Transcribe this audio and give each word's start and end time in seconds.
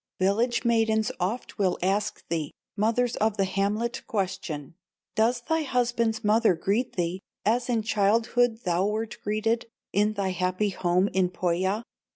"Village 0.17 0.65
maidens 0.65 1.11
oft 1.19 1.59
will 1.59 1.77
ask 1.83 2.27
thee, 2.27 2.51
Mothers 2.75 3.15
of 3.17 3.37
the 3.37 3.45
hamlet 3.45 4.01
question: 4.07 4.73
'Does 5.13 5.41
thy 5.43 5.61
husband's 5.61 6.23
mother 6.23 6.55
greet 6.55 6.95
thee 6.95 7.21
As 7.45 7.69
in 7.69 7.83
childhood 7.83 8.61
thou 8.65 8.87
wert 8.87 9.17
greeted, 9.23 9.67
In 9.93 10.13
thy 10.13 10.29
happy 10.29 10.69
home 10.71 11.07
in 11.09 11.29
Pohya? 11.29 11.83